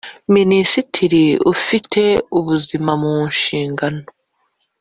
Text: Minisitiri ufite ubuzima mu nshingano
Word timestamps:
Minisitiri 0.35 1.25
ufite 1.53 2.03
ubuzima 2.39 2.91
mu 3.01 3.15
nshingano 3.31 4.01